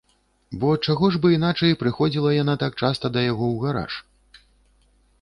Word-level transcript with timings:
Бо 0.63 0.69
чаго 0.85 1.09
ж 1.15 1.21
бы 1.25 1.31
іначай 1.37 1.77
прыходзіла 1.83 2.29
яна 2.41 2.57
так 2.65 2.73
часта 2.83 3.05
да 3.15 3.27
яго 3.31 3.45
ў 3.53 3.55
гараж? 3.71 3.93